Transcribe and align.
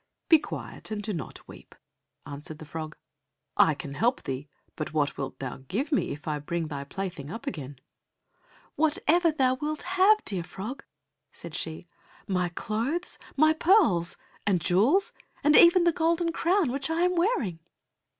"Be 0.29 0.39
quiet, 0.39 0.89
and 0.89 1.03
do 1.03 1.13
not 1.13 1.47
weep," 1.47 1.75
answered 2.25 2.57
the 2.57 2.65
frog, 2.65 2.97
"I 3.55 3.75
can 3.75 3.93
help 3.93 4.23
thee, 4.23 4.47
but 4.75 4.93
what 4.93 5.15
wilt 5.15 5.37
thou 5.37 5.57
give 5.67 5.91
me 5.91 6.09
if 6.11 6.27
I 6.27 6.39
bring 6.39 6.69
thy 6.69 6.85
plaything 6.85 7.29
up 7.29 7.45
again?" 7.45 7.77
"Whatever 8.75 9.31
thou 9.31 9.53
wilt 9.61 9.83
have, 9.83 10.25
dear 10.25 10.43
frog," 10.43 10.83
said 11.31 11.53
she—"My 11.53 12.49
clothes, 12.49 13.19
my 13.37 13.53
pearls 13.53 14.17
and 14.47 14.59
jewels, 14.59 15.13
and 15.43 15.55
even 15.55 15.83
the 15.83 15.91
golden 15.91 16.31
crown 16.31 16.71
which 16.71 16.89
I 16.89 17.03
am 17.03 17.13
wearing." 17.13 17.59